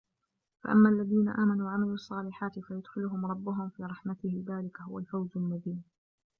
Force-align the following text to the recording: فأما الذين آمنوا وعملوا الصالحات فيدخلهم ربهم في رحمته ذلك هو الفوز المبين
فأما 0.63 0.89
الذين 0.89 1.29
آمنوا 1.29 1.65
وعملوا 1.65 1.93
الصالحات 1.93 2.59
فيدخلهم 2.59 3.25
ربهم 3.25 3.69
في 3.69 3.83
رحمته 3.83 4.45
ذلك 4.47 4.81
هو 4.81 4.99
الفوز 4.99 5.29
المبين 5.35 5.83